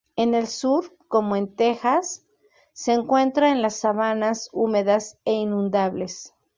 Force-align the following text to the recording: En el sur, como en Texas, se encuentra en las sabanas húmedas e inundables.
En 0.15 0.33
el 0.33 0.47
sur, 0.47 0.97
como 1.07 1.35
en 1.35 1.55
Texas, 1.55 2.25
se 2.73 2.91
encuentra 2.93 3.51
en 3.51 3.61
las 3.61 3.75
sabanas 3.75 4.49
húmedas 4.51 5.19
e 5.25 5.33
inundables. 5.33 6.33